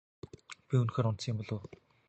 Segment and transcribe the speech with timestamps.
[0.67, 1.69] Би үнэхээр унтсан юм болов уу?